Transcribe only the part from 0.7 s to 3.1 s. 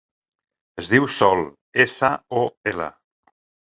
Es diu Sol: essa, o, ela.